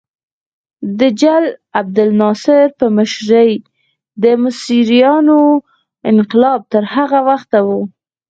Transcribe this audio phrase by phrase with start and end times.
[0.99, 1.45] د جل
[1.79, 3.51] عبدالناصر په مشرۍ
[4.23, 5.41] د مصریانو
[6.11, 7.69] انقلاب تر هغه وخته و.